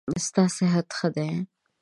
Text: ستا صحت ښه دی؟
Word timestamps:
ستا 0.27 0.43
صحت 0.57 0.87
ښه 0.97 1.07
دی؟ 1.15 1.29